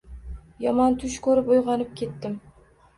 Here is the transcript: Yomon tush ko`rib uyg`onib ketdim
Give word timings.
Yomon 0.65 0.97
tush 1.05 1.19
ko`rib 1.29 1.55
uyg`onib 1.55 1.95
ketdim 2.05 2.45